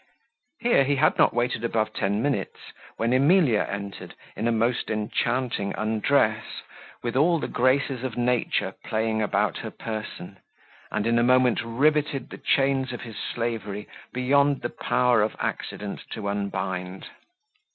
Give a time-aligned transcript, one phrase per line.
[0.61, 5.75] Here he had not waited above ten minutes, when Emilia entered in a most enchanting
[5.77, 6.43] undress,
[7.03, 10.39] with all the graces of nature playing about her person,
[10.89, 15.99] and in a moment riveted the chains of his slavery beyond the power of accident
[16.13, 17.05] to unbind.